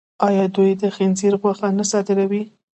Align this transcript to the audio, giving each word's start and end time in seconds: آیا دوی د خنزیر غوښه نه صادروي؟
آیا 0.27 0.45
دوی 0.55 0.71
د 0.81 0.83
خنزیر 0.95 1.33
غوښه 1.41 1.67
نه 1.77 1.85
صادروي؟ 1.91 2.43